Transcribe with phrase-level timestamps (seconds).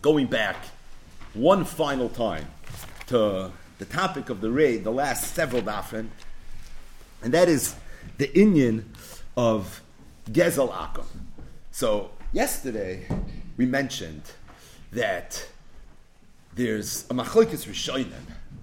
[0.00, 0.54] going back
[1.34, 2.46] one final time
[3.04, 6.06] to the topic of the raid, the last several dafin,
[7.20, 7.74] and that is
[8.16, 8.92] the Indian
[9.36, 9.82] of
[10.30, 11.04] Gezel Akum.
[11.72, 13.08] So yesterday
[13.56, 14.22] we mentioned
[14.92, 15.48] that
[16.54, 18.12] there's a machlokes rishonim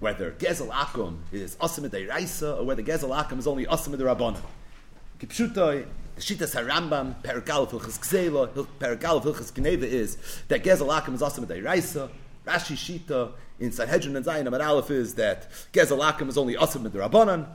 [0.00, 4.40] whether Gezel Akum is asim or whether Gezel Akum is only asim Rabbanon.
[6.16, 10.16] Kipshutai, Shitas Harambam, Perikal Hilchas Gzela, Perikal Hilchas Gneva is
[10.48, 12.10] that Gezel is asim Raisa.
[12.46, 17.46] Rashi Shita in Sanhedrin and Zayin Amar is that Gezel is only asim Rabbanon.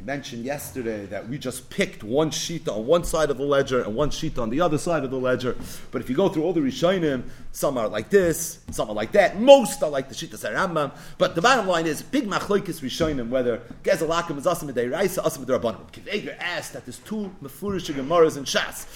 [0.00, 3.82] We mentioned yesterday that we just picked one sheet on one side of the ledger
[3.82, 5.54] and one sheet on the other side of the ledger.
[5.90, 9.12] But if you go through all the Rishonim, some are like this, some are like
[9.12, 9.38] that.
[9.38, 10.96] Most are like the Shita Sarambam.
[11.18, 15.92] But the bottom line is, big machloikis Rishonim, whether Gezalakim is Asim Raisa, Asim Rabbanim.
[15.92, 18.86] Kiveger asked that there's two Mefurish Gemaras and Shas.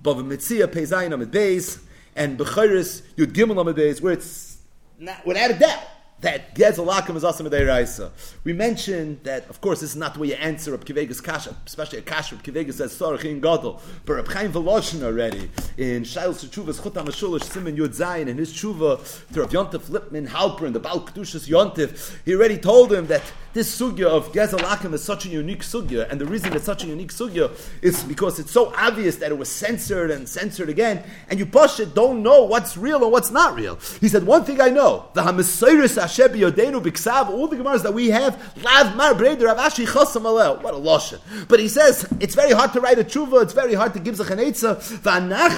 [0.00, 1.82] Bava Mitzia Peizayin Amid Beis,
[2.14, 4.56] and Bechiris Yud Gimel Amid Beis, where it's
[4.98, 5.82] not, without a doubt
[6.20, 8.10] that Gezalakim is also Raisa.
[8.44, 11.54] We mentioned that, of course, this is not the way you answer Reb Kivegas Kasha,
[11.66, 13.82] especially a Kasha Reb Kivegas says Sorach in Gadol.
[14.04, 18.52] But Reb Chaim Voloshin already, in Shail Shuvah's Chutam HaShulish Simon Yud Zayin, in his
[18.52, 23.06] Shuvah to Rav Yontif Lipman Halpern, in the Baal Kedushas Yontif, he already told him
[23.08, 26.84] that this sugya of Gezalakim is such a unique sugya, and the reason it's such
[26.84, 27.50] a unique sugya
[27.82, 31.80] is because it's so obvious that it was censored and censored again, and you push
[31.80, 33.76] it, don't know what's real and what's not real.
[34.00, 37.94] He said, one thing I know, the Hamasiris Hashem Yodenu Biksav, all the Gemaras that
[37.94, 40.26] we have, Lav Mar Breder Avashi Chosam.
[40.62, 41.20] What a lashon.
[41.48, 44.16] But he says, it's very hard to write a tshuva, it's very hard to give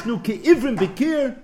[0.09, 1.37] Zachanetza, V'anachnu Ke'ivrim Bikir,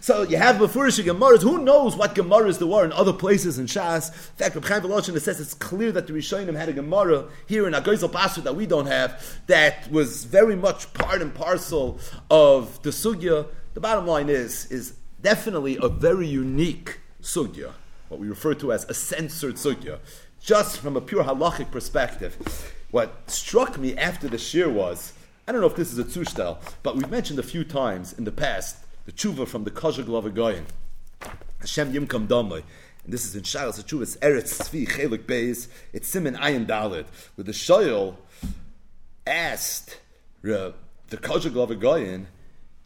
[0.00, 1.42] so you have Mefurish Gemaras.
[1.42, 4.08] Who knows what Gemaras there were in other places in Shas?
[4.08, 7.66] In fact, Reb Chaim Voloshin says it's clear that the Rishonim had a Gemara here
[7.66, 11.98] in Agoizel Pasuk that we don't have that was very much part and parcel
[12.30, 13.46] of the Sugya.
[13.74, 17.72] The bottom line is, is definitely a very unique Sugya,
[18.08, 19.98] what we refer to as a censored Sugya,
[20.40, 22.72] just from a pure halachic perspective.
[22.90, 25.12] What struck me after the shir was
[25.48, 28.24] I don't know if this is a tzushtel, but we've mentioned a few times in
[28.24, 30.66] the past the tshuva from the Kozhaglover Gaon,
[31.60, 32.62] Hashem Yimkam Damai.
[33.04, 37.06] And this is in Shalos tshuva, it's Eretz Tzvi Chelik Beis, it's Simon Ayin Dalit,
[37.36, 38.16] where the Shoyal
[39.24, 40.00] asked
[40.42, 40.74] the
[41.10, 42.26] Kozhaglover Gaon,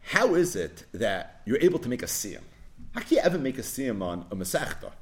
[0.03, 2.43] how is it that you're able to make a siyam?
[2.95, 4.93] How can you ever make a siyam on a Masechta?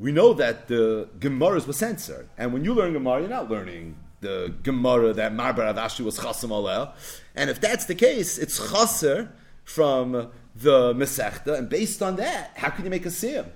[0.00, 3.96] We know that the Gemaras were censored, and when you learn Gemara, you're not learning
[4.22, 6.90] the Gemara that Marbar Avashi was chasam aleh.
[7.36, 9.30] And if that's the case, it's chaser
[9.62, 13.50] from the Masechta, and based on that, how can you make a siyam?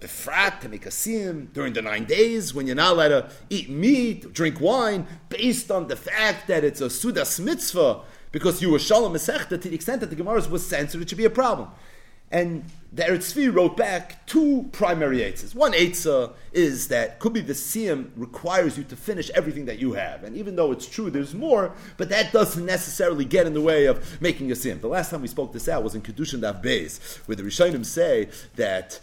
[0.00, 3.30] The frat to make a siyam during the nine days when you're not allowed to
[3.48, 8.02] eat meat, drink wine, based on the fact that it's a sudas mitzvah
[8.32, 11.16] because you were shalom Masechta to the extent that the Gemara was censored, it should
[11.16, 11.70] be a problem.
[12.30, 15.54] And the Eretz wrote back two primary eitzes.
[15.54, 19.94] One eitzah is that could be the siyam requires you to finish everything that you
[19.94, 23.60] have, and even though it's true, there's more, but that doesn't necessarily get in the
[23.60, 24.80] way of making a siyam.
[24.80, 27.84] The last time we spoke this out was in Kedushin Daf Beis, where the Rishonim
[27.84, 29.00] say that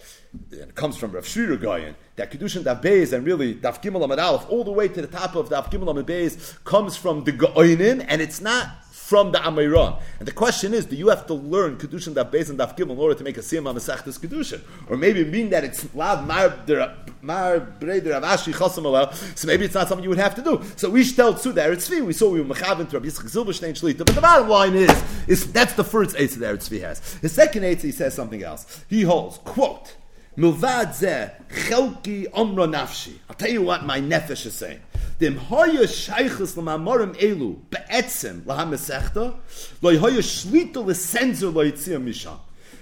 [0.51, 4.21] it comes from Rav Sherira Gaon, that Kedushin Daf Beis and really Daf Gimel Amad
[4.21, 7.33] Aleph, all the way to the top of Daf Gimel Amad Beis, comes from the
[7.33, 8.69] Gaonim, and it's not
[9.11, 10.01] from the Amiran.
[10.19, 12.91] And the question is, do you have to learn Kedushin Daf Beis and Daf Gimel
[12.91, 14.61] in order to make a Siyam HaMasechtas Kedushin?
[14.87, 20.01] Or maybe mean that it's Lav Mar Breder Avashi Chasam so maybe it's not something
[20.01, 20.63] you would have to do.
[20.77, 23.73] So we tell to there it's We saw we were Mechavin to Rabbi Yitzchak Zilberstein
[23.73, 24.05] Shlita.
[24.05, 27.19] But the bottom line is, is that's the first eight that Eretz has.
[27.19, 28.85] The second eight he says something else.
[28.87, 29.97] He holds, quote,
[30.37, 33.15] Milvad zeh, chelki omra nafshi.
[33.29, 34.79] I'll tell you what my nefesh is saying.
[35.21, 39.35] Dem hoye sheiches le mamorim elu beetzem la hamesechta
[39.81, 42.39] lo hoye shlito le senzer lo yitzia misha.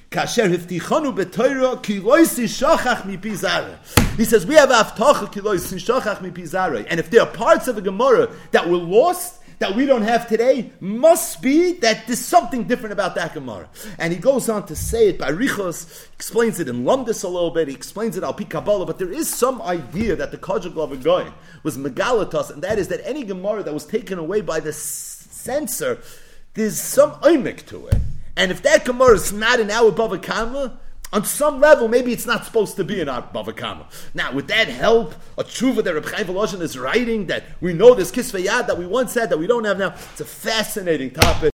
[0.09, 3.77] Kasher hiftichonu betoira ki loisi shachach mi pizare
[4.17, 7.67] he says we have aftocha ki loisi shachach mi pizare and if there are parts
[7.67, 12.19] of the Gemara that were lost that we don't have today must be that there's
[12.19, 13.69] something different about that Gemara.
[13.97, 17.51] And he goes on to say it by Richos, explains it in Lumdis a little
[17.51, 20.73] bit, he explains it al Kabbalah, but there is some idea that the Kajak
[21.03, 21.33] going
[21.63, 26.01] was Megalatos, and that is that any Gemara that was taken away by the censor,
[26.53, 27.97] there's some oimik to it.
[28.37, 30.79] And if that Gemara is not in our Bava Kama,
[31.11, 33.87] on some level, maybe it's not supposed to be an Bava Kama.
[34.13, 38.11] Now, with that help, a tshuva that Reb Chaim is writing, that we know this
[38.11, 41.47] kisveyad that we once had that we don't have now, it's a fascinating topic.